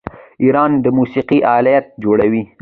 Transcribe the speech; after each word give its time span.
ایران 0.43 0.71
د 0.83 0.85
موسیقۍ 0.97 1.39
الات 1.55 1.85
جوړوي. 2.03 2.43